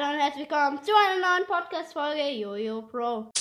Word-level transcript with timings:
Hallo 0.00 0.12
und 0.14 0.20
herzlich 0.20 0.48
willkommen 0.48 0.80
zu 0.80 0.92
einer 0.94 1.38
neuen 1.38 1.46
Podcast-Folge 1.48 2.30
Jojo 2.30 2.82
Pro. 2.82 3.32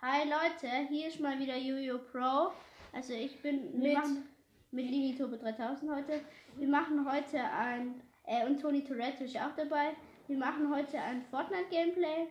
Hi 0.00 0.24
Leute, 0.24 0.88
hier 0.88 1.08
ist 1.08 1.20
mal 1.20 1.38
wieder 1.38 1.58
Jojo 1.58 1.98
Pro. 1.98 2.52
Also 2.94 3.12
ich 3.12 3.40
bin 3.42 3.78
Mit- 3.78 3.94
machen, 3.94 4.28
mit 4.70 4.86
Lini 4.86 5.14
Tobe 5.14 5.36
3000 5.36 5.90
heute. 5.92 6.20
Wir 6.56 6.68
machen 6.68 7.06
heute 7.10 7.38
ein 7.42 8.00
äh, 8.24 8.46
und 8.46 8.60
Toni 8.60 8.82
Toretto 8.82 9.24
ist 9.24 9.36
auch 9.36 9.54
dabei. 9.56 9.94
Wir 10.26 10.38
machen 10.38 10.74
heute 10.74 10.98
ein 10.98 11.22
Fortnite 11.30 11.68
Gameplay. 11.70 12.28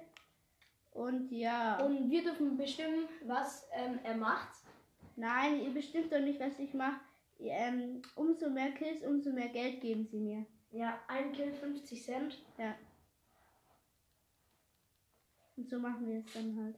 Und 0.98 1.32
ja. 1.32 1.80
Und 1.86 2.10
wir 2.10 2.24
dürfen 2.24 2.58
bestimmen, 2.58 3.08
was 3.26 3.68
ähm, 3.72 4.00
er 4.04 4.18
macht. 4.18 4.50
Nein, 5.16 5.62
ihr 5.62 5.70
bestimmt 5.70 6.12
doch 6.12 6.20
nicht, 6.20 6.40
was 6.40 6.58
ich 6.58 6.74
mache. 6.74 7.00
Ähm, 7.40 8.02
umso 8.16 8.50
mehr 8.50 8.72
Kills, 8.72 9.04
umso 9.04 9.32
mehr 9.32 9.50
Geld 9.50 9.80
geben 9.82 10.08
sie 10.08 10.18
mir. 10.18 10.46
Ja, 10.72 11.00
ein 11.08 11.32
Kill 11.34 11.54
50 11.54 12.04
Cent. 12.04 12.44
Ja. 12.58 12.74
Und 15.56 15.70
so 15.70 15.78
machen 15.78 16.08
wir 16.08 16.20
es 16.20 16.34
dann 16.34 16.58
halt. 16.64 16.76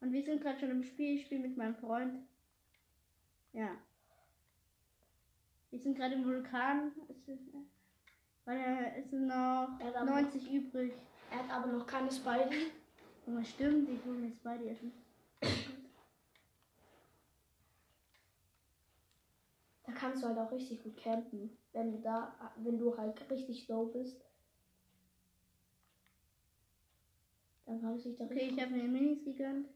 Und 0.00 0.12
wir 0.12 0.22
sind 0.22 0.40
gerade 0.40 0.60
schon 0.60 0.70
im 0.70 0.84
Spiel. 0.84 1.16
Ich 1.16 1.26
spiele 1.26 1.40
mit 1.40 1.56
meinem 1.56 1.74
Freund. 1.74 2.14
Ja. 3.52 3.70
Wir 5.70 5.80
sind 5.80 5.96
gerade 5.96 6.14
im 6.14 6.24
Vulkan. 6.24 6.92
Es 7.08 7.26
ist, 7.26 7.42
weil 8.44 8.56
äh, 8.56 9.16
noch 9.16 9.80
Er 9.80 9.86
hat 9.86 9.96
aber 9.96 10.10
90 10.22 10.52
übrig. 10.52 10.92
Er 11.32 11.38
hat 11.40 11.50
aber 11.50 11.72
noch 11.72 11.86
keine 11.88 12.12
Spidey. 12.12 12.70
Oh, 13.30 13.44
stimmt, 13.44 13.90
ich 13.90 14.02
hole 14.06 14.26
jetzt 14.26 14.42
beide 14.42 14.70
essen. 14.70 14.90
Da 19.84 19.92
kannst 19.92 20.22
du 20.22 20.28
halt 20.28 20.38
auch 20.38 20.50
richtig 20.50 20.82
gut 20.82 20.96
campen. 20.96 21.50
Wenn 21.72 21.92
du 21.92 21.98
da, 21.98 22.52
wenn 22.56 22.78
du 22.78 22.96
halt 22.96 23.30
richtig 23.30 23.68
low 23.68 23.86
bist. 23.86 24.24
Dann 27.66 27.82
kann 27.82 27.98
sich 27.98 28.16
da 28.16 28.24
Okay, 28.24 28.50
ich 28.50 28.60
habe 28.62 28.72
mir 28.72 28.84
Minis 28.84 29.22
gegönnt. 29.22 29.68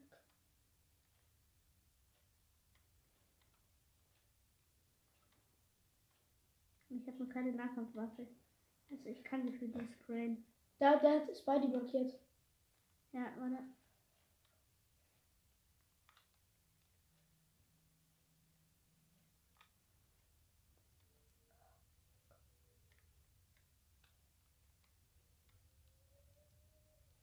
Ich 6.89 7.07
habe 7.07 7.23
noch 7.23 7.29
keine 7.29 7.51
Nahkampfwaffe. 7.51 8.27
Also 8.89 9.09
ich 9.09 9.23
kann 9.23 9.45
die 9.45 9.53
für 9.53 9.67
die 9.67 9.87
sprayen. 10.01 10.43
Da, 10.79 10.95
der 10.95 11.21
hat 11.21 11.37
Spidey 11.37 11.67
blockiert. 11.67 12.15
Ja, 13.13 13.31
warte. 13.37 13.63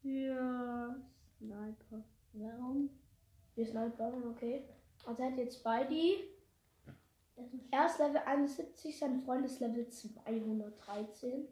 Ja, 0.02 0.96
Sniper. 1.38 2.04
Warum? 2.32 2.90
Wir 3.54 3.66
snipern, 3.66 4.24
okay. 4.28 4.64
Also 5.06 5.22
er 5.22 5.30
hat 5.30 5.38
jetzt 5.38 5.58
Spidey. 5.58 6.24
Er 7.70 7.86
ist 7.86 7.98
Level 7.98 8.18
71, 8.18 8.98
sein 8.98 9.22
Freund 9.22 9.44
ist 9.46 9.60
Level 9.60 9.88
213. 9.88 11.48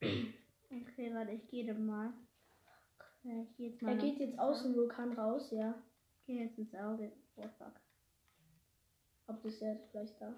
Okay, 0.82 1.14
warte, 1.14 1.32
ich 1.32 1.46
gehe 1.48 1.66
dann 1.66 1.86
mal. 1.86 2.12
Ich 3.22 3.58
jetzt 3.58 3.80
mal. 3.80 3.92
Er 3.92 3.98
geht 3.98 4.18
jetzt 4.18 4.38
aus 4.38 4.62
dem 4.62 4.74
Vulkan 4.74 5.12
raus, 5.12 5.50
ja. 5.50 5.74
Ich 6.20 6.26
gehe 6.26 6.44
jetzt 6.44 6.58
ins 6.58 6.74
Auge. 6.74 7.12
Oh 7.36 7.48
fuck. 7.58 7.72
Ob 9.26 9.42
das 9.42 9.60
jetzt 9.60 9.90
vielleicht 9.90 10.20
da. 10.20 10.34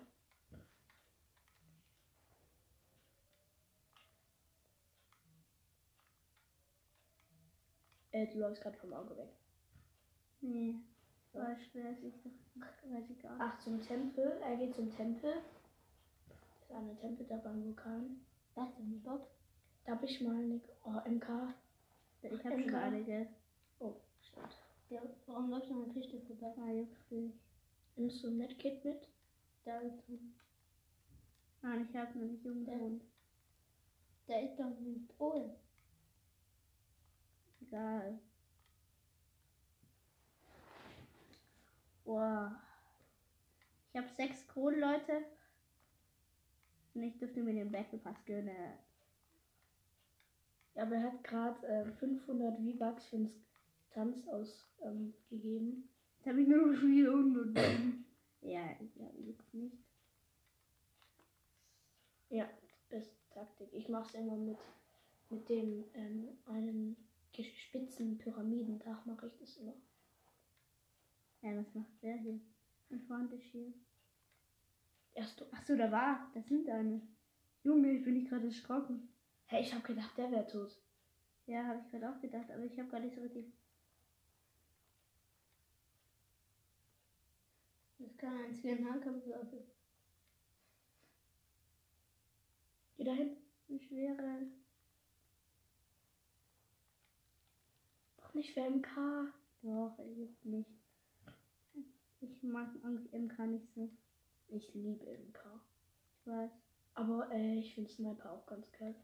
Äh, 8.13 8.27
du 8.33 8.39
läufst 8.39 8.63
gerade 8.63 8.79
vom 8.79 8.93
Auge 8.93 9.17
weg. 9.17 9.29
Nee. 10.41 10.77
War 11.33 11.57
schwer, 11.59 11.93
doch. 11.93 12.91
Weiß 12.91 13.11
ich 13.11 13.21
gar 13.21 13.33
nicht. 13.33 13.43
Ach, 13.43 13.59
zum 13.59 13.83
Tempel. 13.83 14.39
Er 14.43 14.57
geht 14.57 14.75
zum 14.75 14.91
Tempel. 14.91 15.35
Das 16.29 16.39
ist 16.63 16.71
eine 16.71 16.97
Tempel 16.97 17.27
da 17.27 17.37
beim 17.37 17.65
Vulkan. 17.65 18.25
Was 18.55 18.75
denn, 18.77 19.03
Bob? 19.03 19.36
Da 19.87 19.93
hab 19.93 20.03
ich 20.03 20.21
mal 20.21 20.35
eine 20.35 20.61
oh, 20.83 21.01
MK. 21.09 21.55
Ich 22.23 22.45
habe 22.45 22.57
MK. 22.57 22.71
schon 22.71 23.05
gell? 23.05 23.29
Oh, 23.79 23.95
stimmt. 24.21 24.57
Ja, 24.91 25.01
warum 25.27 25.49
läufst 25.49 25.71
du 25.71 25.75
an 25.75 25.85
der 25.85 25.95
Kiste 25.95 26.21
vorbei? 26.23 26.53
Ah, 26.59 26.73
juckt 26.73 27.11
dich. 27.11 27.33
Nimmst 27.95 28.23
du 28.25 28.29
ein 28.29 28.37
Medkit 28.37 28.85
mit? 28.85 29.09
Da 29.65 29.79
ist. 29.79 30.03
Nein, 31.63 31.87
ich 31.89 31.97
habe 31.97 32.19
noch 32.19 32.27
nicht 32.27 32.45
umgewohnt. 32.45 33.05
Da 34.27 34.41
ist 34.41 34.57
doch 34.59 34.65
ein 34.65 35.09
Pol. 35.17 35.55
Egal. 37.63 38.19
Boah. 42.05 42.61
Ich 43.93 43.97
habe 43.97 44.09
sechs 44.17 44.47
Kronen, 44.49 44.81
Leute. 44.81 45.25
Und 46.95 47.05
ich 47.05 47.17
dürfte 47.19 47.41
mir 47.43 47.55
den 47.55 47.71
Battle 47.71 47.99
Pass 47.99 48.25
gönnen. 48.25 48.79
Ja, 50.77 50.83
aber 50.83 50.97
er 50.97 51.05
hat 51.05 51.25
gerade 51.25 51.67
äh, 51.67 51.85
500 51.87 52.59
V-Bucks 52.59 53.07
für 53.07 53.17
den 53.17 53.31
Tanz 53.91 54.29
ausgegeben. 54.29 55.73
Ähm. 55.73 55.89
Jetzt 56.19 56.27
habe 56.27 56.43
ich 56.43 56.49
nur 56.49 56.67
noch 56.67 56.79
400. 56.79 57.57
ja, 58.43 58.61
ich 58.81 58.95
glaube, 58.95 59.19
juckt 59.23 59.55
nicht. 59.55 59.77
Ja, 62.29 62.49
beste 62.91 63.17
Taktik. 63.31 63.69
Ich 63.73 63.89
mache 63.89 64.07
es 64.09 64.15
immer 64.15 64.37
mit, 64.37 64.59
mit 65.31 65.49
dem 65.49 65.85
ähm, 65.95 66.29
einen 66.47 66.97
spitzen 67.33 68.17
Pyramidendach 68.19 69.05
mache 69.05 69.27
ich 69.27 69.37
das 69.39 69.57
immer. 69.59 69.75
Ja, 71.43 71.57
was 71.57 71.75
macht 71.75 72.03
der 72.03 72.17
hier? 72.17 72.41
Mein 72.89 73.01
Freund 73.01 73.33
ist 73.33 73.45
hier. 73.45 73.73
Erst 75.15 75.41
du. 75.41 75.45
Achso, 75.53 75.77
da 75.77 75.91
war. 75.91 76.31
Da 76.35 76.43
sind 76.43 76.69
eine. 76.69 77.01
Junge, 77.63 77.93
ich 77.93 78.05
bin 78.05 78.15
nicht 78.15 78.29
gerade 78.29 78.47
erschrocken. 78.47 79.09
Hey, 79.49 79.63
ich 79.63 79.73
habe 79.73 79.83
gedacht, 79.85 80.17
der 80.17 80.31
wäre 80.33 80.47
tot. 80.47 80.77
Ja, 81.47 81.65
habe 81.65 81.81
ich 81.81 81.91
gerade 81.91 82.11
auch 82.11 82.21
gedacht, 82.21 82.51
aber 82.51 82.65
ich 82.65 82.77
habe 82.79 82.89
gar 82.89 83.01
nicht 83.01 83.15
so 83.15 83.21
richtig. 83.21 83.47
Das 87.99 88.17
kann 88.17 88.33
ein 88.33 88.83
Nahkampfwaffe. 88.83 89.65
Geh 92.97 93.05
dahin. 93.05 93.37
Eine 93.69 93.81
schwere. 93.81 94.47
Doch 98.17 98.35
nicht 98.35 98.53
für 98.53 98.69
MK. 98.69 99.33
Doch, 99.63 99.99
er 99.99 100.13
juckt 100.13 100.45
nicht. 100.45 100.71
Ich 102.21 102.43
mag 102.43 102.69
MK 102.83 103.47
nicht 103.47 103.73
so. 103.75 103.91
Ich 104.49 104.75
liebe 104.75 105.05
MK. 105.05 105.39
Ich 106.19 106.27
weiß. 106.27 106.51
Aber 106.95 107.31
äh, 107.31 107.59
ich 107.59 107.75
finde 107.75 107.91
Sniper 107.91 108.33
auch 108.33 108.47
ganz 108.47 108.71
geil. 108.73 108.95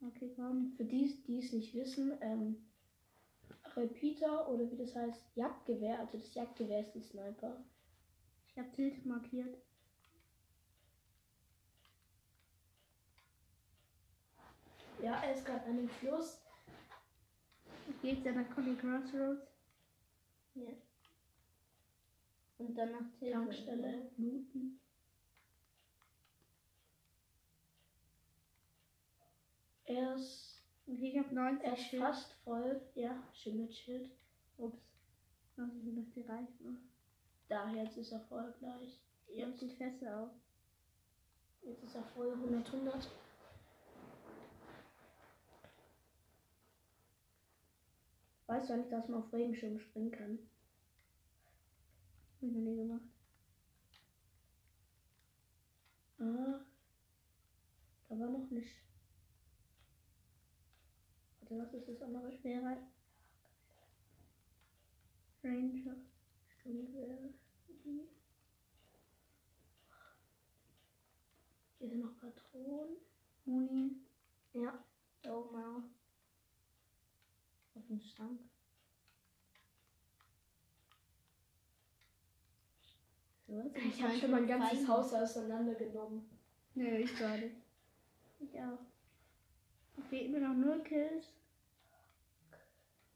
Okay, 0.00 0.32
komm. 0.36 0.72
Für 0.76 0.84
die, 0.84 1.22
die 1.26 1.38
es 1.38 1.52
nicht 1.52 1.74
wissen, 1.74 2.16
ähm, 2.20 2.66
Repeater 3.74 4.48
oder 4.48 4.70
wie 4.70 4.76
das 4.76 4.94
heißt, 4.94 5.22
Jagdgewehr, 5.34 5.98
also 5.98 6.18
das 6.18 6.34
Jagdgewehr 6.34 6.80
ist 6.80 6.94
die 6.94 7.02
Sniper. 7.02 7.64
Ich 8.48 8.58
habe 8.58 8.70
Tilt 8.72 9.04
markiert. 9.04 9.56
Ja, 15.02 15.22
er 15.22 15.34
ist 15.34 15.44
gerade 15.44 15.64
an 15.66 15.76
dem 15.76 15.88
Fluss. 15.88 16.40
Gehe 18.00 18.14
jetzt 18.14 18.24
nach 18.24 18.50
Conny 18.54 18.74
Crossroads. 18.76 19.46
Ja. 20.54 20.70
Und 22.58 22.74
dann 22.76 22.92
nach 22.92 23.10
Tilburg. 23.18 23.44
Tankstelle, 23.44 24.10
looten. 24.16 24.80
Er 29.86 30.16
ist, 30.16 30.62
Okay, 30.88 31.10
ich 31.10 31.18
habe 31.18 31.34
90 31.34 31.64
er 31.64 31.72
ist 31.72 31.82
Schild. 31.84 32.02
fast 32.02 32.32
voll. 32.44 32.80
Ja, 32.94 33.22
schön 33.32 33.58
mit 33.62 33.74
Schild. 33.74 34.10
Ups. 34.56 34.82
Was 35.56 35.72
ist 35.72 35.84
noch 35.84 36.12
die 36.14 36.22
Reifen? 36.22 36.90
Da, 37.48 37.72
jetzt 37.72 37.96
ist 37.96 38.12
er 38.12 38.20
voll 38.20 38.52
gleich. 38.58 39.00
Jetzt 39.28 39.60
die 39.62 39.70
Fässer 39.70 40.20
auf. 40.20 40.30
jetzt 41.62 41.82
ist 41.82 41.94
er 41.94 42.04
voll 42.04 42.32
100, 42.32 42.66
100. 42.72 43.10
Weißt 48.46 48.68
du 48.68 48.74
eigentlich, 48.74 48.90
dass 48.90 49.08
man 49.08 49.22
auf 49.22 49.32
Regenschirm 49.32 49.78
springen 49.78 50.12
kann? 50.12 50.38
Hab 52.36 52.42
ich 52.48 52.52
noch 52.52 52.60
nie 52.60 52.76
gemacht. 52.76 53.02
Ah, 56.18 56.60
da 58.08 58.18
war 58.18 58.28
noch 58.30 58.50
nicht. 58.50 58.72
Warte, 61.48 61.62
was 61.62 61.74
ist 61.74 61.88
das 61.88 62.02
andere? 62.02 62.32
Schwerer. 62.32 62.76
Ranger. 65.44 65.96
Sturmgewehr. 66.48 67.18
Hier 71.78 71.88
sind 71.88 72.00
noch 72.00 72.16
Patronen. 72.18 72.96
Muni. 73.44 73.92
Ja. 74.54 74.84
Da 75.22 75.36
oben 75.36 75.56
auch. 75.56 75.82
Auf 77.76 77.86
dem 77.86 78.00
Schrank. 78.00 78.40
So, 83.46 83.70
Ich 83.76 84.02
habe 84.02 84.18
schon 84.18 84.30
mein 84.32 84.48
ganzes 84.48 84.88
Haus 84.88 85.12
auseinandergenommen. 85.12 86.28
Nö, 86.74 86.96
ich 86.96 87.12
nicht. 87.12 87.56
Ich 88.40 88.60
auch. 88.60 88.95
Fehlt 90.02 90.30
mir 90.30 90.40
noch 90.40 90.54
nur 90.54 90.82
Kills. 90.84 91.32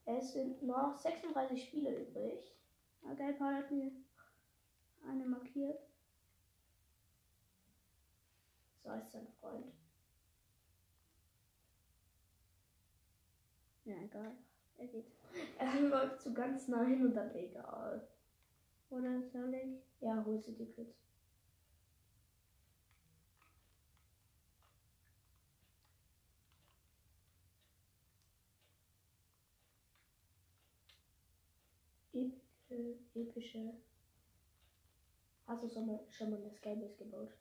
Es 0.04 0.32
sind 0.32 0.62
noch 0.62 0.96
36 0.96 1.62
Spiele 1.62 2.02
übrig. 2.02 2.52
Ah, 3.04 3.14
geil, 3.14 3.34
Paul 3.34 3.54
hat 3.54 3.70
mir 3.70 3.92
eine 5.08 5.24
markiert. 5.24 5.80
So 8.82 8.90
heißt 8.90 9.12
sein 9.12 9.28
Freund. 9.40 9.72
Ja, 13.84 13.96
egal. 13.96 14.36
Er 14.78 14.86
geht. 14.86 15.06
Er 15.58 15.80
läuft 15.80 16.22
so 16.22 16.32
ganz 16.32 16.68
nah 16.68 16.84
hin 16.84 17.06
und 17.06 17.14
dann 17.14 17.34
egal. 17.34 18.08
Oder 18.90 19.22
soll 19.22 19.54
ich? 19.54 19.78
Ja, 20.00 20.24
holst 20.24 20.48
du 20.48 20.52
die 20.52 20.66
Kids. 20.66 21.09
Epische, 32.70 32.98
epische. 33.14 33.74
Hast 35.44 35.64
du 35.64 35.68
schon 35.68 35.86
mal, 35.86 36.06
schon 36.08 36.30
mal 36.30 36.40
eine 36.40 36.52
Skybase 36.52 36.94
gebaut? 36.96 37.32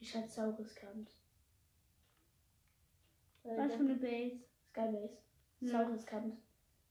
Ich 0.00 0.14
hab 0.14 0.28
Sauriskant. 0.28 1.10
Was 3.42 3.72
für 3.72 3.80
eine 3.80 3.94
Base? 3.94 4.44
Skybase. 4.70 5.18
Ja. 5.60 5.70
Sauriskant. 5.70 6.36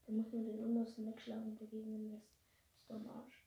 Der 0.06 0.14
muss 0.14 0.32
nur 0.32 0.42
den 0.42 0.64
untersten 0.64 1.06
wegschlagen 1.06 1.56
den 1.56 2.12
Rest. 2.12 2.26
Ist 2.80 2.90
am 2.90 3.08
Arsch. 3.08 3.46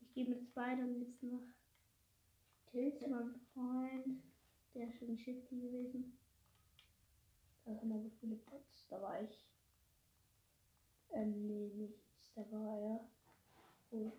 Ich 0.00 0.14
gebe 0.14 0.30
mit 0.30 0.48
zwei 0.48 0.76
dann 0.76 1.00
jetzt 1.00 1.20
noch 1.24 1.42
zu 2.70 3.08
meinem 3.08 3.34
Freund. 3.52 4.33
Der 4.74 4.88
ist 4.88 4.98
schon 4.98 5.16
shifty 5.16 5.60
gewesen. 5.60 6.18
Da 7.64 7.74
sind 7.74 7.92
aber 7.92 8.10
viele 8.20 8.36
Bots. 8.36 8.88
Da 8.88 9.00
war 9.00 9.22
ich. 9.22 9.46
Ähm, 11.12 11.46
nee, 11.46 11.68
nicht. 11.74 12.02
Da 12.34 12.42
war 12.50 12.76
er. 12.78 13.00
Oh. 13.92 14.12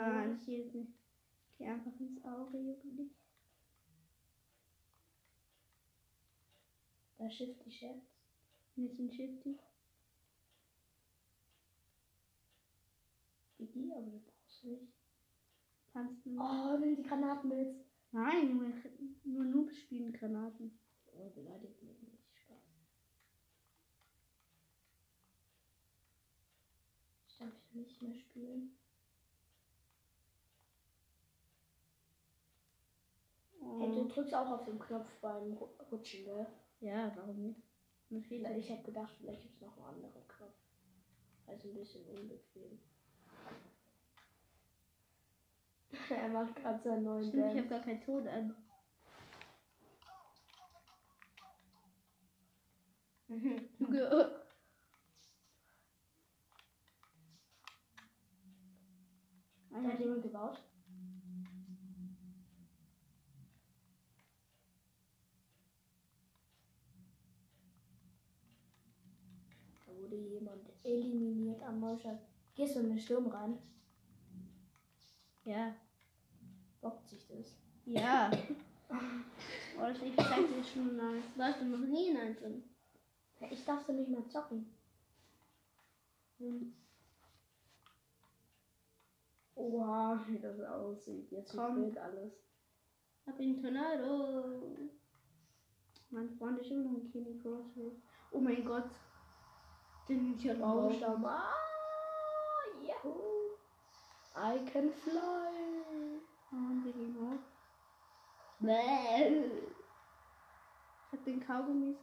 Saurus. 0.00 0.38
ich 0.40 0.44
hielt 0.46 0.74
nicht. 0.74 0.92
Geh 1.58 1.66
einfach 1.66 1.92
ins 2.00 2.24
Auge, 2.24 2.58
Jugendlich. 2.58 3.10
Da 7.20 7.30
schifft 7.30 7.66
die 7.66 7.70
Chefs. 7.70 8.06
Wir 8.76 8.88
sind 8.88 9.12
shifty. 9.14 9.58
Wie 13.58 13.66
die, 13.66 13.92
aber 13.92 14.06
du 14.10 14.18
brauchst 14.20 14.64
nicht. 14.64 14.88
Kannst 15.92 16.24
du. 16.24 16.40
Oh, 16.40 16.78
nimm 16.78 16.96
die 16.96 17.02
Granaten 17.02 17.50
mit. 17.50 17.76
Nein, 18.12 18.48
Junge, 18.48 18.72
nur 19.24 19.44
Noobs 19.44 19.76
spielen 19.76 20.12
Granaten. 20.12 20.72
Oh, 21.12 21.28
beleidigt 21.34 21.82
mich 21.82 22.00
nicht. 22.02 22.24
Spaß. 22.34 22.56
Ich 27.28 27.36
darf 27.38 27.48
ja 27.74 27.80
nicht 27.80 28.00
mehr 28.02 28.14
spielen. 28.14 28.76
Hey, 33.78 33.90
du 33.94 34.02
Oh. 34.02 34.08
drückst 34.08 34.34
auch 34.34 34.50
auf 34.50 34.64
den 34.64 34.78
Knopf 34.78 35.08
beim 35.20 35.52
Ru- 35.54 35.68
Rutschen, 35.90 36.24
gell? 36.24 36.46
Ja, 36.80 37.12
warum 37.16 37.42
nicht? 37.42 37.60
Ich 38.10 38.70
habe 38.70 38.82
gedacht, 38.82 39.14
vielleicht 39.18 39.42
gibt 39.42 39.54
es 39.54 39.60
noch 39.60 39.76
einen 39.76 39.86
anderen 39.86 40.26
Knopf. 40.26 40.56
Also 41.46 41.68
ein 41.68 41.74
bisschen 41.74 42.04
unbequem. 42.06 42.78
er 46.10 46.28
macht 46.28 46.56
gerade 46.56 46.82
seinen 46.82 47.04
neuen 47.04 47.28
Stimmt, 47.28 47.52
ich 47.52 47.58
habe 47.58 47.68
Dance. 47.68 47.68
gar 47.68 47.80
keinen 47.80 48.00
Ton 48.00 48.28
an. 48.28 48.56
Hat 59.72 59.98
jemand 60.00 60.22
gebaut. 60.22 60.58
Da 69.86 69.92
wurde 70.10 70.28
jemand 70.28 70.62
eliminiert 70.84 71.62
am 71.62 71.80
Mausschlag. 71.80 72.18
Gehst 72.54 72.74
du 72.74 72.80
in 72.80 72.90
den 72.90 72.98
Sturm 72.98 73.26
rein? 73.28 73.58
ja. 75.44 75.74
Bockt 76.80 77.08
sich 77.08 77.26
das? 77.26 77.56
Ja. 77.84 78.30
Oh, 79.78 79.82
das 79.82 80.02
ich 80.02 80.16
zeig 80.16 80.48
dir 80.48 80.64
schon 80.64 80.96
mal. 80.96 81.22
Warst 81.36 81.60
du 81.60 81.64
noch 81.64 81.78
nie 81.78 82.08
in 82.10 82.16
einem 82.16 82.36
drin? 82.36 82.64
Ich 83.50 83.64
darf 83.64 83.86
so 83.86 83.92
nicht 83.92 84.10
mehr 84.10 84.28
zocken. 84.28 84.66
Hm. 86.38 86.74
Oha, 89.54 90.22
wie 90.26 90.38
das 90.40 90.60
aussieht. 90.60 91.30
Jetzt 91.30 91.52
fehlt 91.52 91.96
alles. 91.96 92.32
Hab 93.24 93.38
ihn 93.38 93.62
Tornado. 93.62 94.76
Mein 96.10 96.28
Freund 96.30 96.58
ist 96.58 96.72
immer 96.72 96.90
noch 96.90 97.00
ein 97.00 97.10
Kenny 97.10 97.38
Crossway. 97.38 97.92
Oh 98.32 98.40
mein 98.40 98.64
Gott. 98.64 98.90
Den 100.10 100.34
ich 100.36 100.58
Baumstamm. 100.58 101.24
Ah, 101.24 101.54
Yahoo! 102.82 103.54
I 104.34 104.58
can 104.68 104.90
fly. 104.90 106.18
Und 106.50 106.82
gehen 106.82 107.16
hoch. 107.16 107.38
Bäh. 108.58 109.44
Hab 111.12 111.24
den 111.24 111.38
Kaugummi. 111.38 111.94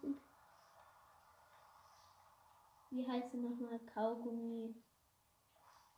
Wie 2.91 3.05
heißt 3.05 3.29
sie 3.33 3.39
nochmal? 3.39 3.77
Kaugummi. 3.93 4.73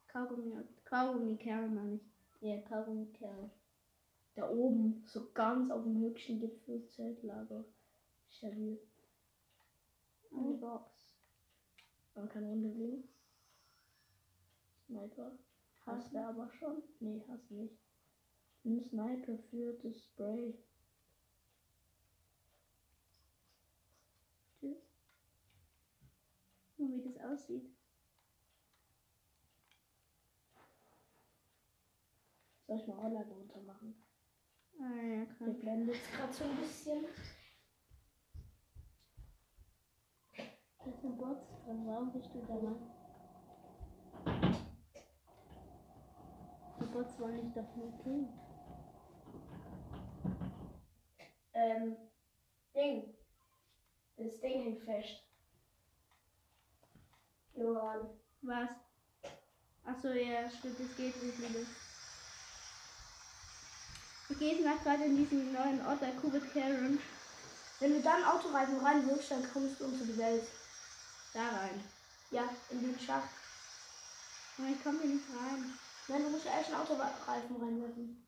Kaugummi. 0.08 0.68
Kaugummi 0.86 1.38
Kerl, 1.38 1.70
meine 1.70 1.94
ich. 1.98 2.02
Ja, 2.42 2.60
Kaugummi-Kerl. 2.62 3.52
Da 4.34 4.50
oben, 4.50 5.04
so 5.06 5.30
ganz 5.34 5.70
auf 5.70 5.84
dem 5.84 6.00
höchsten 6.00 6.40
Gipfel, 6.40 6.88
Zeltlager. 6.88 7.66
Stabil. 8.32 8.80
An 10.32 10.48
die 10.48 10.60
Box. 12.20 12.26
Man 12.26 12.30
kann 12.30 12.44
runterlegen. 12.44 13.04
Sniper. 14.88 15.32
Hast 15.86 16.14
du 16.14 16.20
aber 16.20 16.50
schon? 16.52 16.84
Nee, 17.00 17.24
hast 17.30 17.50
du 17.50 17.56
nicht. 17.56 17.78
Ein 18.66 18.82
Sniper 18.82 19.38
für 19.50 19.74
das 19.82 20.04
Spray. 20.04 20.54
Tschüss. 24.60 24.78
Nur 26.78 26.92
wie 26.92 27.02
das 27.02 27.18
aussieht. 27.24 27.70
Soll 32.68 32.78
ich 32.78 32.88
mal 32.88 32.98
Rollladen 33.00 33.32
runter 33.32 33.62
machen? 33.62 33.96
Ah 34.80 34.96
ja, 35.02 35.20
Wir 35.20 35.26
krass. 35.26 35.60
blenden 35.60 35.88
jetzt 35.90 36.12
gerade 36.12 36.34
so 36.34 36.44
ein 36.44 36.58
bisschen. 36.58 37.06
Da 40.86 40.92
sind 41.02 41.18
Bots 41.18 41.59
drin. 41.70 41.86
Warum 41.86 42.12
bist 42.12 42.30
du 42.34 42.42
da 42.48 42.56
rein? 42.56 42.76
Die 46.80 46.86
Bots 46.86 47.20
wollen 47.20 47.54
doch 47.54 47.76
nur 47.76 47.92
killen. 48.04 48.30
Ähm, 51.54 51.98
Ding. 52.76 53.14
Das 54.18 54.40
Ding 54.40 54.64
hängt 54.64 54.84
fest. 54.84 55.24
Johann. 57.56 58.10
Was? 58.42 58.70
Achso, 59.84 60.10
ja, 60.10 60.50
stimmt, 60.50 60.80
es 60.80 60.96
geht 60.96 61.24
nicht 61.24 61.40
wieder. 61.40 61.66
Wir 64.28 64.38
gehen 64.38 64.64
nach 64.64 64.82
gerade 64.84 65.06
in 65.06 65.18
diesen 65.18 65.52
neuen 65.52 65.86
Ort 65.86 66.02
der 66.02 66.12
Kubit 66.12 66.54
Karen. 66.54 67.00
Wenn 67.80 67.94
du 67.94 68.02
dann 68.02 68.24
Autoreifen 68.24 68.78
reinwirfst, 68.78 69.32
dann 69.32 69.52
kommst 69.52 69.80
du 69.80 69.86
unter 69.86 70.06
die 70.06 70.18
Welt. 70.18 70.44
Da 71.40 71.48
rein. 71.48 71.82
Ja, 72.32 72.50
in 72.70 72.82
den 72.82 73.00
Schacht. 73.00 73.30
Nein, 74.58 74.74
ich 74.74 74.84
komme 74.84 75.00
hier 75.02 75.14
nicht 75.14 75.30
rein. 75.30 75.74
Nein, 76.10 76.24
du 76.24 76.32
musst 76.32 76.46
erst 76.46 76.70
einen 76.70 76.82
Autoreifen 76.82 77.56
reinwerfen. 77.56 78.28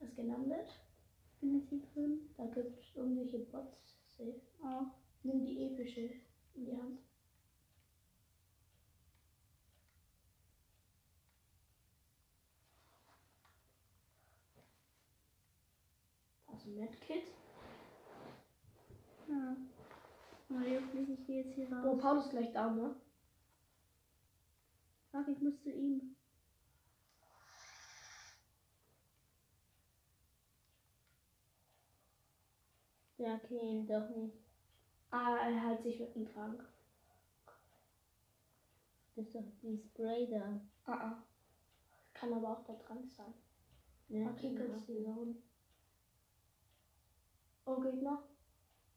Was 0.00 0.14
gelandet? 0.14 0.68
Bin 1.40 1.58
jetzt 1.58 1.70
hier 1.70 1.80
drin? 1.94 2.34
Da 2.36 2.44
gibt 2.44 2.78
es 2.78 2.94
irgendwelche 2.94 3.38
Bots. 3.38 3.96
Safe. 4.18 4.42
Auch. 4.62 4.92
Nimm 5.22 5.46
die 5.46 5.64
epische 5.64 6.10
in 6.52 6.66
die 6.66 6.76
Hand. 6.76 7.00
Also 16.59 16.59
Medkit. 16.76 17.24
Ja. 19.28 19.56
Mario, 20.48 20.80
ich 20.92 21.26
gehe 21.26 21.42
jetzt 21.44 21.54
hier 21.54 21.68
Oh, 21.70 21.90
raus. 21.92 22.00
Paul 22.00 22.18
ist 22.18 22.30
gleich 22.30 22.52
da, 22.52 22.70
ne? 22.70 22.94
Fuck, 25.12 25.28
ich 25.28 25.40
muss 25.40 25.60
zu 25.62 25.70
ihm. 25.70 26.16
Ja, 33.18 33.34
okay, 33.36 33.84
doch 33.86 34.08
nicht. 34.16 34.36
Ah, 35.10 35.36
er 35.36 35.68
hält 35.68 35.82
sich 35.82 35.98
mit 36.00 36.14
dem 36.14 36.26
Trank. 36.32 36.64
Das 39.14 39.26
ist 39.26 39.34
doch 39.34 39.44
die 39.62 39.76
Spray 39.76 40.26
da. 40.30 40.60
Ah, 40.86 40.92
ah. 40.92 41.22
Kann 42.14 42.32
aber 42.32 42.50
auch 42.52 42.64
der 42.64 42.78
Trank 42.78 43.10
sein. 43.10 43.34
Ja, 44.08 44.30
Okay, 44.30 44.54
genau. 44.54 44.72
kurz 44.72 44.86
die 44.86 45.02
Zone. 45.04 45.34
Oh, 47.70 47.80
Gegner. 47.80 48.18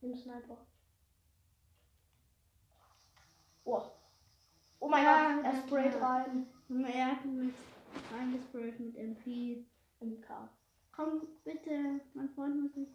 Nimm 0.00 0.16
Sniper. 0.16 0.58
Oh. 3.64 3.82
Oh 4.80 4.88
mein 4.88 5.04
Ja, 5.04 5.36
Gott, 5.36 5.44
er 5.44 5.56
sprayt 5.62 5.94
ja. 5.94 6.06
rein. 6.06 6.46
Er 6.92 7.06
hat 7.12 7.24
mich 7.24 7.54
reingesprayt 8.12 8.80
mit 8.80 8.96
MP. 8.96 9.64
MK. 10.00 10.26
Komm, 10.90 11.22
bitte. 11.44 12.00
Mein 12.14 12.28
Freund 12.30 12.62
muss 12.62 12.74
nicht. 12.74 12.90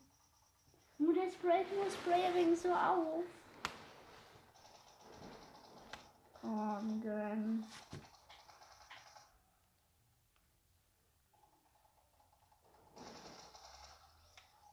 Nur 0.98 1.13
der 1.13 1.31
sprayt 1.31 1.65
nur 1.74 1.89
Sprayring 1.89 2.57
so 2.57 2.74
auf. 2.74 3.24
Komm, 6.41 7.01
gönn. 7.01 7.63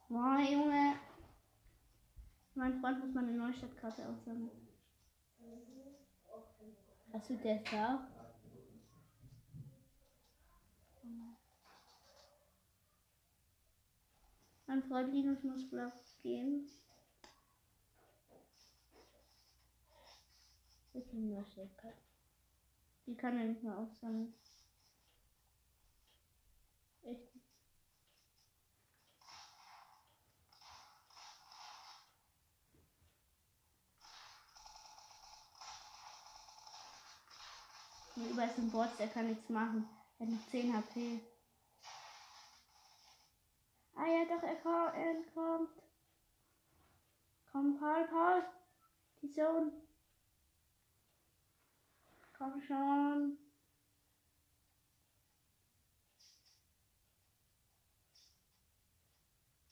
Boah, 0.08 0.38
Junge. 0.38 0.94
Mein 2.54 2.80
Freund 2.80 3.00
muss 3.00 3.12
meine 3.12 3.32
Neustadtkarte. 3.32 4.06
Hast 7.12 7.30
du 7.30 7.36
das 7.38 7.60
auch? 7.74 8.00
Mein 14.66 14.82
Freund 14.84 15.12
Linus 15.12 15.42
muss 15.42 15.68
Block 15.68 15.92
gehen. 16.22 16.68
Ist 20.94 21.12
eine 21.12 21.20
Neustadt. 21.20 21.70
Die 23.06 23.16
kann 23.16 23.38
er 23.38 23.44
nicht 23.46 23.62
mehr 23.62 23.76
aufsammeln. 23.76 24.34
Überall 38.56 38.70
sind 38.70 38.72
Bots, 38.72 38.96
der 38.96 39.08
kann 39.08 39.28
nichts 39.28 39.48
machen. 39.50 39.86
Er 40.18 40.26
hat 40.26 40.32
noch 40.32 40.48
10 40.48 40.74
HP. 40.74 41.20
Ah 43.94 44.06
ja, 44.06 44.24
doch, 44.24 44.42
er 44.42 44.56
kommt. 44.56 44.94
Er 44.94 45.14
kommt. 45.34 45.70
Komm, 47.52 47.78
Paul, 47.78 48.06
Paul. 48.08 48.44
Die 49.20 49.30
Zone. 49.30 49.72
Komm 52.36 52.62
schon. 52.62 53.38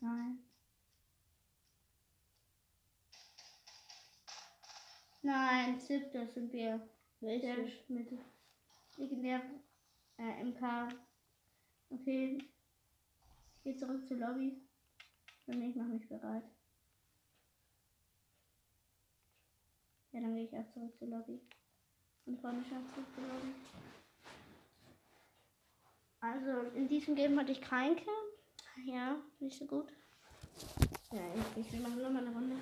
Nein. 0.00 0.38
Nein, 5.23 5.81
Zip, 5.81 6.12
das 6.12 6.35
sind 6.35 6.53
wir. 6.53 6.87
Der 7.21 7.41
Welche? 7.41 8.34
Legendär 8.97 9.43
äh, 10.19 10.45
MK. 10.45 10.89
Okay. 11.91 12.39
Ich 13.57 13.63
gehe 13.63 13.77
zurück 13.77 14.07
zur 14.07 14.19
Lobby. 14.19 14.61
Und 15.47 15.63
ich 15.63 15.77
mache 15.77 15.89
mich 15.89 16.09
bereit. 16.09 16.45
Ja, 20.13 20.21
dann 20.21 20.35
gehe 20.35 20.45
ich 20.45 20.57
auch 20.57 20.73
zurück 20.73 20.97
zur 20.99 21.09
Lobby. 21.09 21.41
Und 22.27 22.41
Freunde 22.41 22.65
schauen 22.69 22.87
zurück 22.95 23.07
zur 23.15 23.25
Lobby. 23.25 23.55
Also, 26.21 26.77
in 26.77 26.89
diesem 26.89 27.15
Game 27.15 27.39
hatte 27.39 27.53
ich 27.53 27.61
keinen 27.61 27.97
Kill. 27.97 28.07
Ja, 28.87 29.17
nicht 29.41 29.59
so 29.59 29.67
gut. 29.67 29.89
Ja, 31.13 31.21
ich, 31.57 31.73
wir 31.73 31.81
machen 31.81 32.01
nochmal 32.01 32.27
eine 32.27 32.35
Runde. 32.35 32.57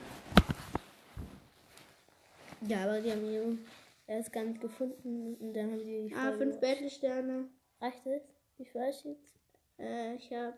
Ja, 2.63 2.85
aber 2.85 3.01
die 3.01 3.11
haben 3.11 3.65
ihn 4.07 4.15
erst 4.15 4.33
gar 4.33 4.45
nicht 4.45 4.61
gefunden 4.61 5.35
und 5.37 5.55
dann 5.55 5.73
haben 5.73 5.85
die 5.85 6.15
Ah, 6.15 6.33
fünf 6.33 6.61
Battle-Sterne. 6.61 7.49
Reicht 7.81 8.07
es? 8.07 8.23
Wie 8.59 8.65
viel 8.65 8.81
du 9.03 9.09
jetzt? 9.11 9.35
Äh, 9.79 10.15
ich 10.17 10.33
habe 10.33 10.57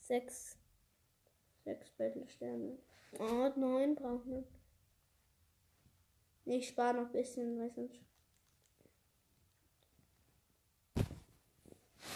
Sechs. 0.00 0.58
sechs 1.64 1.90
Battle-Sterne. 1.90 2.78
Oh, 3.18 3.48
neun 3.56 3.94
brauchen 3.94 4.30
wir. 4.30 4.44
Nee, 6.44 6.56
ich 6.58 6.68
spare 6.68 6.94
noch 6.94 7.06
ein 7.06 7.12
bisschen, 7.12 7.58
weil 7.60 7.70
sonst. 7.70 8.00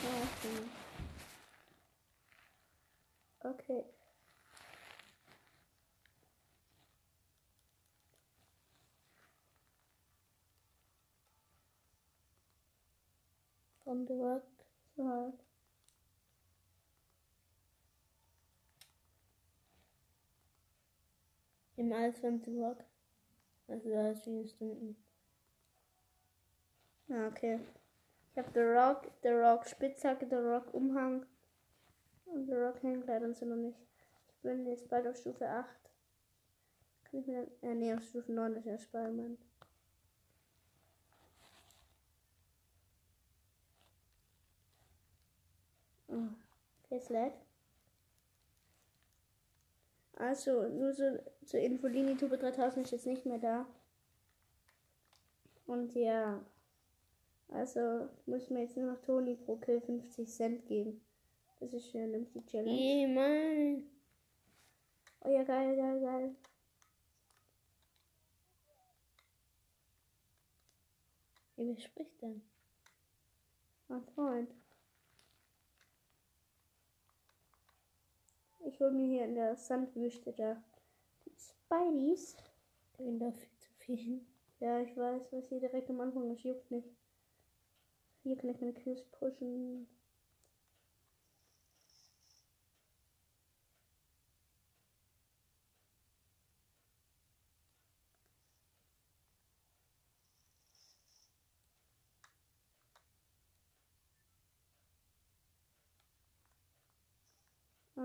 Ja, 0.03 0.09
okay. 0.23 0.69
Okay. 3.45 3.85
Work. 13.85 14.45
So 14.97 15.09
halt. 15.09 15.35
Im 21.77 21.93
alles 21.93 22.19
from 22.19 22.41
the 22.41 22.53
work. 22.57 22.85
Also 23.69 23.97
hast 23.97 24.25
vier 24.25 24.47
Stunden. 24.47 24.97
Ja, 27.09 27.27
okay. 27.29 27.61
Ich 28.31 28.39
habe 28.39 28.51
The 28.53 28.61
Rock, 28.61 29.11
The 29.23 29.29
Rock 29.29 29.67
Spitzhacke, 29.67 30.27
The 30.29 30.37
Rock 30.37 30.73
Umhang 30.73 31.27
und 32.27 32.47
The 32.47 32.55
Rock 32.55 32.83
Hängkleid 32.83 33.23
und 33.23 33.37
so 33.37 33.47
noch 33.47 33.57
nicht. 33.57 33.79
Ich 34.29 34.43
bin 34.43 34.67
jetzt 34.67 34.89
bald 34.89 35.07
auf 35.07 35.17
Stufe 35.17 35.49
8. 35.49 35.69
Kann 37.05 37.21
ich 37.21 37.27
mir 37.27 37.47
dann, 37.61 37.71
äh, 37.71 37.75
nee, 37.75 37.95
auf 37.95 38.03
Stufe 38.03 38.33
9 38.33 38.57
ist 38.57 38.67
ja 38.67 38.79
Spider-Man. 38.79 39.39
Oh, 46.15 46.29
okay, 46.85 46.97
es 46.97 47.09
lädt. 47.09 47.35
Also, 50.17 50.69
nur 50.69 50.93
so 50.93 51.19
zur 51.45 51.61
Info, 51.61 51.89
Linitube 51.89 52.39
3000 52.39 52.87
ist 52.87 52.93
jetzt 52.93 53.07
nicht 53.07 53.27
mehr 53.27 53.39
da. 53.39 53.67
Und 55.67 55.95
ja, 55.95 56.41
also 57.49 58.09
muss 58.27 58.51
mir 58.51 58.63
jetzt 58.63 58.77
nur 58.77 58.93
noch 58.93 59.01
Toni 59.01 59.35
pro 59.35 59.57
Kill 59.57 59.81
50 59.81 60.29
Cent 60.29 60.67
geben. 60.67 61.01
Das 61.59 61.73
ist 61.73 61.91
schön, 61.91 62.11
nimmst 62.11 62.35
die 62.35 62.45
Challenge. 62.47 62.71
Ey, 62.71 63.07
Mann. 63.07 63.85
Oh 65.21 65.31
ja, 65.31 65.43
geil, 65.43 65.75
geil, 65.75 66.01
geil. 66.01 66.35
Ey, 71.57 71.69
wer 71.69 71.81
spricht 71.81 72.21
denn? 72.23 72.43
Mein 73.89 74.05
Freund. 74.15 74.51
Ich 78.67 78.81
hol 78.81 78.91
mir 78.93 79.07
hier 79.07 79.25
in 79.27 79.35
der 79.35 79.57
Sandwüste 79.57 80.33
da 80.33 80.57
die 81.27 81.37
Spideys. 81.37 82.37
Der 82.97 83.07
will 83.07 83.19
da 83.19 83.31
viel 83.31 83.59
zu 83.59 83.71
viel. 83.79 84.27
Ja, 84.59 84.81
ich 84.81 84.97
weiß, 84.97 85.33
was 85.33 85.49
hier 85.49 85.61
direkt 85.61 85.91
am 85.91 86.01
Anfang 86.01 86.31
ist. 86.31 86.45
Juckt 86.45 86.71
nicht. 86.71 86.89
Hier 88.23 88.37
kann 88.37 88.49
ich 88.49 88.61
meine 88.61 88.73
Kills 88.73 89.05
pushen. 89.11 89.87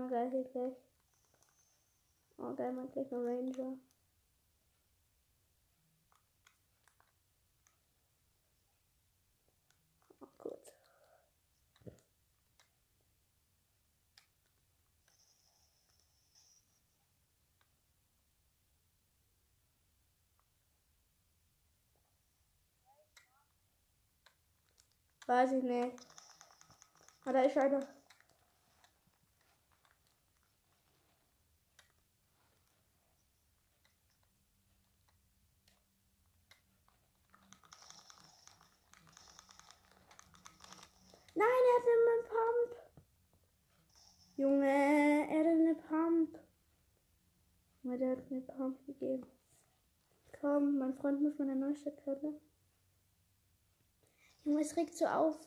Geil, 0.08 0.30
hier 0.30 0.44
gleich. 0.44 0.74
Oh, 2.38 2.54
geil, 2.54 2.72
man 2.72 2.90
gleich 2.90 3.10
noch 3.10 3.18
Ranger. 3.18 3.76
Oh, 10.20 10.26
gut. 10.38 10.52
Weiß 25.26 25.52
ich 25.52 25.62
nicht. 25.62 25.96
Ah, 27.24 27.32
da 27.32 27.42
ist 27.42 27.56
einer. 27.56 27.99
Nein, 41.34 41.46
er 41.46 41.74
hat 41.76 41.86
eine 41.86 42.22
Pump. 42.28 42.70
Junge, 44.36 44.66
er 44.66 45.38
hat 45.38 45.46
eine 45.46 45.74
Pump. 45.74 46.38
Junge, 47.82 47.98
der 47.98 48.10
hat 48.10 48.30
mir 48.30 48.40
Pump 48.40 48.86
gegeben. 48.86 49.26
Komm, 50.40 50.78
mein 50.78 50.94
Freund 50.94 51.22
muss 51.22 51.38
meine 51.38 51.56
Neustadtkarte. 51.56 52.34
Junge, 54.44 54.60
es 54.60 54.76
regt 54.76 54.96
so 54.96 55.06
auf. 55.06 55.38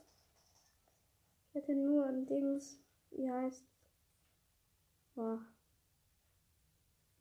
Ich 1.49 1.61
hatte 1.61 1.75
nur 1.75 2.05
ein 2.05 2.25
Dings. 2.25 2.79
Wie 3.11 3.29
heißt. 3.29 3.63
Boah. 5.15 5.39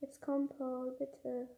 Jetzt 0.01 0.21
komm, 0.21 0.49
Paul, 0.49 0.93
bitte. 0.93 1.49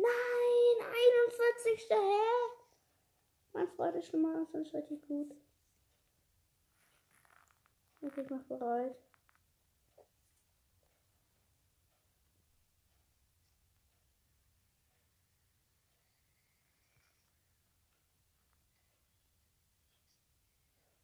Nein, 0.00 0.86
41. 1.88 1.90
Hä? 1.90 2.30
Mein 3.52 3.68
Freund 3.68 3.96
ist 3.96 4.10
schon 4.10 4.22
mal 4.22 4.46
sonst 4.52 4.74
richtig 4.74 5.06
gut. 5.06 5.34
Okay, 8.02 8.22
ich 8.22 8.30
mach 8.30 8.42
bereit. 8.44 8.96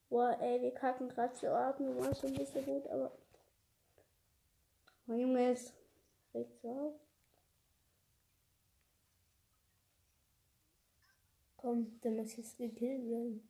Boah, 0.08 0.38
ey, 0.40 0.62
wir 0.62 0.72
kacken 0.72 1.08
gerade 1.10 1.34
zu. 1.34 1.46
Du 1.46 1.98
warst 1.98 2.20
schon 2.20 2.32
nicht 2.32 2.50
so 2.50 2.62
gut, 2.62 2.86
aber. 2.86 3.12
Oh, 5.08 5.12
Junge, 5.12 5.52
es 5.52 5.74
regt 6.32 6.58
so 6.62 6.70
auf. 6.70 7.05
Komm, 11.66 12.00
der 12.04 12.12
muss 12.12 12.36
jetzt 12.36 12.58
gekillt 12.58 13.08
werden. 13.08 13.42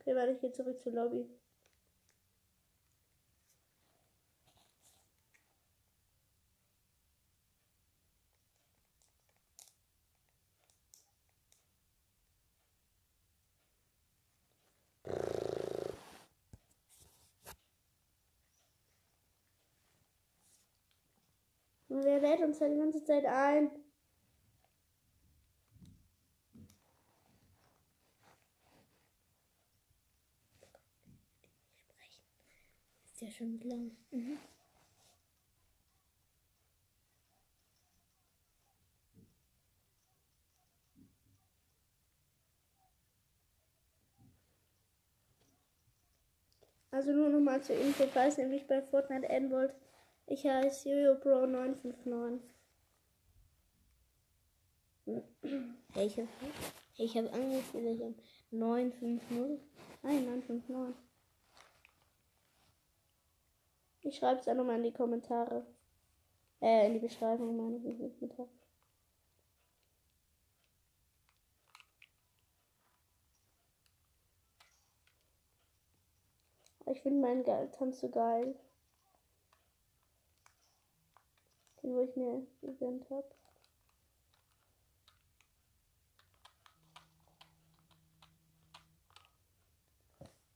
Okay, 0.00 0.16
warte, 0.16 0.32
ich 0.32 0.40
gehe 0.40 0.50
zurück 0.50 0.82
zur 0.82 0.92
Lobby. 0.92 1.24
Und 21.98 22.04
wer 22.04 22.20
lädt 22.20 22.40
uns 22.42 22.60
da 22.60 22.68
die 22.68 22.78
ganze 22.78 23.02
Zeit 23.02 23.24
ein? 23.24 23.72
Ist 33.04 33.20
ja 33.20 33.28
schon 33.32 33.58
lang. 33.64 33.90
Mhm. 34.12 34.38
Also 46.92 47.10
nur 47.10 47.28
noch 47.28 47.40
mal 47.40 47.60
zur 47.60 47.74
Info, 47.76 48.04
falls 48.06 48.38
ihr 48.38 48.46
mich 48.46 48.68
bei 48.68 48.80
Fortnite 48.82 49.28
adden 49.28 49.50
wollt. 49.50 49.74
Ich 50.30 50.44
heiße 50.44 50.90
YoYoBro959. 50.90 52.40
Hey, 55.94 56.06
ich 56.06 56.18
habe 56.18 56.28
ich 56.98 57.16
hab 57.16 57.32
angefühlt, 57.32 57.86
ich 57.86 58.02
habe 58.02 58.14
950. 58.50 59.60
Nein, 60.02 60.26
959. 60.26 60.94
Ich 64.02 64.16
schreibe 64.18 64.40
es 64.40 64.48
auch 64.48 64.54
nochmal 64.54 64.76
in 64.76 64.82
die 64.82 64.92
Kommentare. 64.92 65.64
Äh, 66.60 66.88
in 66.88 66.92
die 66.92 66.98
Beschreibung 66.98 67.56
meine 67.56 67.78
ich 67.78 67.84
in 67.86 67.98
die 67.98 68.08
Kommentare. 68.18 68.48
Ich 76.84 77.00
finde 77.00 77.20
meinen 77.20 77.72
Tanz 77.72 78.00
so 78.00 78.10
geil. 78.10 78.54
Den, 81.88 81.94
wo 81.94 82.00
ich 82.02 82.16
mir 82.16 82.46
gegönnt 82.60 83.08
habe. 83.08 83.24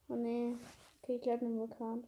Oh 0.09 0.14
nee. 0.14 0.55
Okay, 1.01 1.16
ich 1.16 1.23
glaube 1.23 1.47
einen 1.47 1.59
Vulkan. 1.59 2.05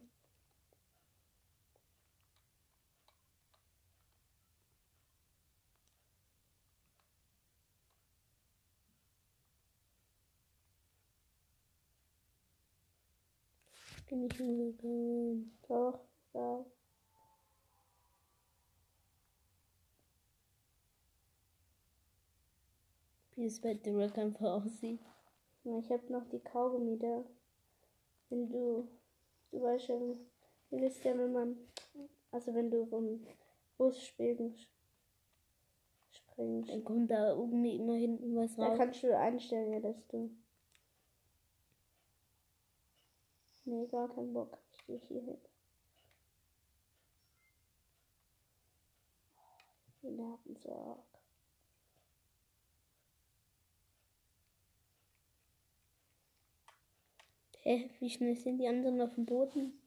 Bin 14.07 14.25
ich 14.25 14.39
umgegangen. 14.39 15.57
Doch, 15.67 15.99
ja. 16.33 16.63
Wie 23.35 23.45
es 23.45 23.59
bei 23.59 23.77
Rock 23.87 24.17
einfach 24.17 24.63
aussieht. 24.63 24.99
Ich 25.63 25.91
habe 25.91 26.11
noch 26.11 26.25
die 26.29 26.39
Kaugummi 26.39 26.97
da. 26.97 27.23
Wenn 28.29 28.49
du, 28.49 28.87
du 29.51 29.61
weißt 29.61 29.87
ja, 29.89 29.95
ihr 30.71 30.81
wisst 30.81 31.03
ja, 31.03 31.17
wenn 31.17 31.33
man, 31.33 31.57
also 32.31 32.53
wenn 32.53 32.69
du 32.69 32.85
vom 32.85 33.25
Bus 33.77 34.01
spielen 34.01 34.55
bringt. 36.35 36.69
Dann 36.69 36.83
kommt 36.83 37.11
da 37.11 37.29
irgendwie 37.29 37.75
immer 37.77 37.95
hinten 37.95 38.35
was 38.35 38.55
Da 38.55 38.67
raus. 38.67 38.77
kannst 38.77 39.03
du 39.03 39.17
einstellen, 39.17 39.73
ja, 39.73 39.79
dass 39.79 40.05
du. 40.07 40.29
Nee, 43.65 43.87
gar 43.87 44.07
keinen 44.13 44.33
Bock. 44.33 44.57
Ich 44.73 44.85
gehe 44.85 44.99
hier 44.99 45.21
hin. 45.21 45.37
Die 50.03 50.11
Nerven 50.11 50.55
so 50.57 51.03
Hä, 57.67 57.89
wie 57.99 58.09
schnell 58.11 58.35
sind 58.35 58.59
die 58.59 58.67
anderen 58.67 59.01
auf 59.01 59.15
dem 59.15 59.25
Boden? 59.25 59.81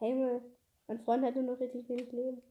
Himmel, 0.00 0.42
mein 0.88 0.98
Freund 0.98 1.24
hatte 1.24 1.44
noch 1.44 1.60
richtig 1.60 1.88
wenig 1.88 2.10
Leben. 2.10 2.42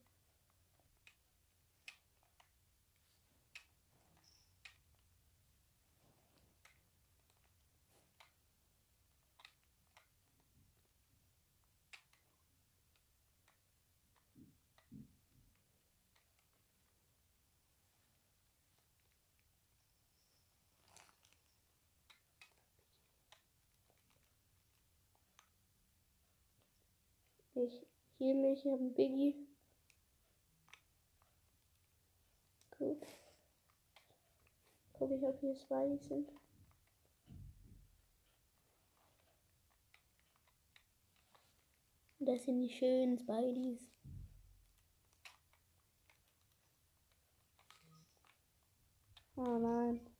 Ich 27.57 27.87
heal 28.17 28.35
mich, 28.35 28.65
ich 28.65 28.71
habe 28.71 28.81
einen 28.81 28.93
Biggie. 28.93 29.47
Gut. 32.77 33.01
Guck 34.91 35.11
ich, 35.11 35.23
ob 35.23 35.39
hier 35.39 35.55
zwei 35.55 35.95
sind. 35.97 36.29
Das 42.19 42.43
sind 42.43 42.61
die 42.61 42.69
schönen 42.69 43.17
Spideys. 43.17 43.79
Oh 49.37 49.57
nein. 49.59 50.14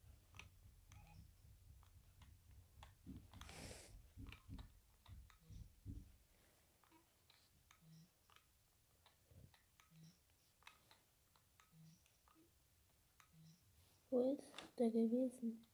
Wo 14.15 14.31
ist 14.31 14.63
der 14.79 14.89
gewesen? 14.91 15.67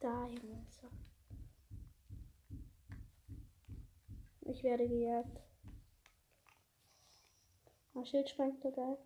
Da, 0.00 0.26
ist 0.26 0.82
er. 0.82 0.90
Ich 4.50 4.64
werde 4.64 4.88
gejagt. 4.88 5.40
Ah, 7.94 8.04
Schild 8.04 8.28
sprengt 8.28 8.60
geil. 8.72 8.98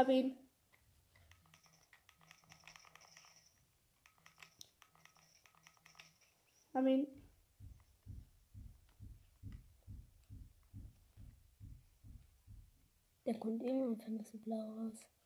Hab 0.00 0.08
ihn. 0.08 0.34
Hab 6.72 6.86
ihn. 6.86 7.06
Der 13.26 13.38
kommt 13.38 13.62
immer 13.62 13.88
und 13.88 14.02
fand 14.02 14.20
das 14.20 14.30
blau 14.42 14.56
raus. 14.56 15.19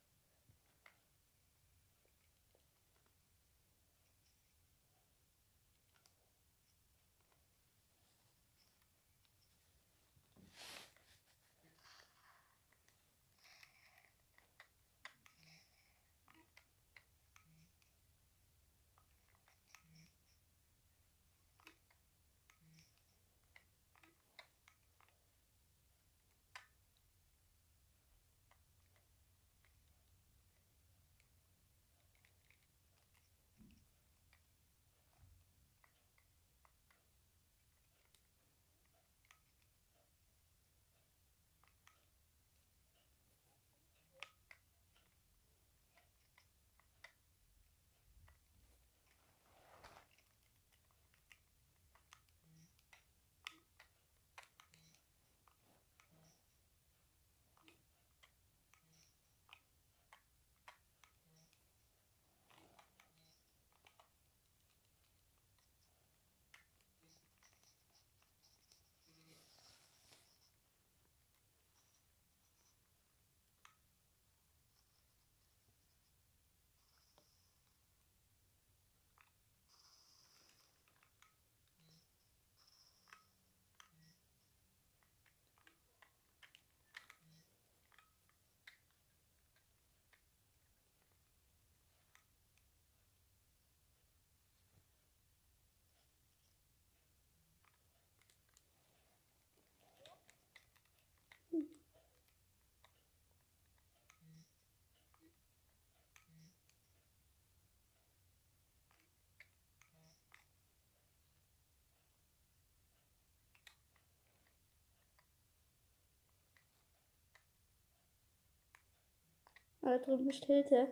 Da 119.85 119.99
drüben 119.99 120.31
ist 120.31 120.47
Hilfe. 120.47 120.89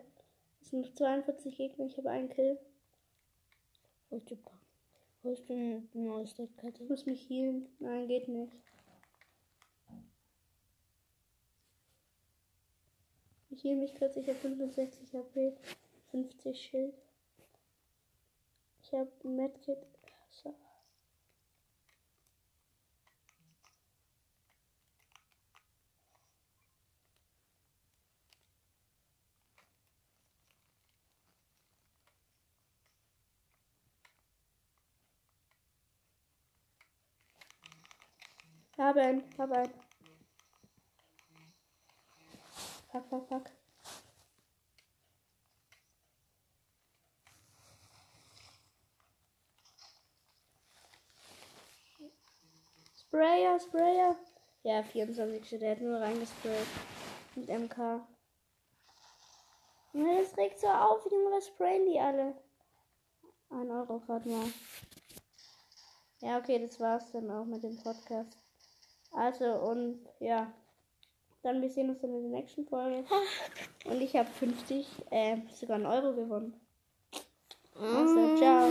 Es 0.60 0.68
sind 0.68 0.82
noch 0.82 0.92
42 0.92 1.56
Gegner, 1.56 1.86
ich 1.86 1.96
habe 1.96 2.10
einen 2.10 2.28
Kill. 2.28 2.58
Holst 4.10 4.30
du, 4.30 4.36
holst 5.24 5.48
du 5.48 5.54
eine 5.54 5.88
neue 5.94 6.26
Stadtkarte? 6.26 6.82
Ich 6.82 6.90
muss 6.90 7.06
mich 7.06 7.26
healen. 7.30 7.66
Nein, 7.78 8.06
geht 8.06 8.28
nicht. 8.28 8.52
Ich 13.48 13.64
heal 13.64 13.76
mich 13.76 13.94
kurz, 13.94 14.14
ich 14.16 14.28
habe 14.28 14.38
65 14.38 15.14
HP, 15.14 15.56
50 16.10 16.60
Schild. 16.60 16.94
Ich 18.82 18.92
habe 18.92 19.10
Medkit. 19.22 19.86
So. 20.28 20.54
Hab 38.82 38.96
einen, 38.96 39.22
hab 39.38 39.52
einen. 39.52 39.72
Fuck, 42.90 43.08
fuck, 43.08 43.28
fuck. 43.28 43.50
Sprayer, 52.96 53.60
Sprayer. 53.60 54.16
Ja, 54.64 54.82
24. 54.82 55.60
Der 55.60 55.70
hat 55.70 55.80
nur 55.80 56.00
reingesprayt. 56.00 56.66
Mit 57.36 57.48
MK. 57.48 57.78
Ja, 59.92 60.18
das 60.18 60.36
regt 60.36 60.58
so 60.58 60.66
auf, 60.66 61.08
Junge, 61.08 61.36
was 61.36 61.46
sprayen 61.46 61.86
die 61.86 62.00
alle? 62.00 62.34
Ein 63.48 63.70
Euro 63.70 64.00
gerade 64.00 64.28
mal. 64.28 64.52
Ja, 66.20 66.38
okay, 66.38 66.58
das 66.58 66.80
war's 66.80 67.12
dann 67.12 67.30
auch 67.30 67.44
mit 67.44 67.62
dem 67.62 67.80
Podcast. 67.80 68.41
Also, 69.12 69.44
und 69.44 70.00
ja. 70.20 70.52
Dann 71.42 71.60
wir 71.60 71.70
sehen 71.70 71.90
uns 71.90 72.02
in 72.04 72.12
der 72.12 72.40
nächsten 72.40 72.66
Folge. 72.66 73.04
Und 73.84 74.00
ich 74.00 74.14
habe 74.14 74.28
50, 74.28 74.86
äh, 75.10 75.38
sogar 75.52 75.76
einen 75.76 75.86
Euro 75.86 76.14
gewonnen. 76.14 76.54
Also, 77.74 78.36
ciao. 78.36 78.68